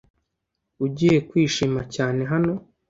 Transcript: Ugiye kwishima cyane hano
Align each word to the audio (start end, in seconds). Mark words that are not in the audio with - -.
Ugiye 0.85 1.17
kwishima 1.29 1.81
cyane 1.95 2.21
hano 2.31 2.53